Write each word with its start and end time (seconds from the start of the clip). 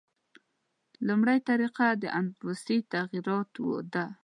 لومړۍ 1.07 1.39
طریقه 1.49 1.87
د 2.01 2.03
انفسي 2.19 2.77
تغییراتو 2.93 3.67
ده. 3.93 4.05